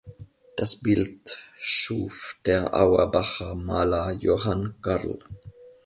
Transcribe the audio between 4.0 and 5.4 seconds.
Johann Karl.